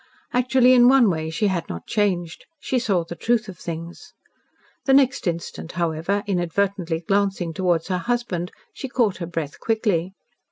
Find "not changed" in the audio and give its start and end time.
1.69-2.47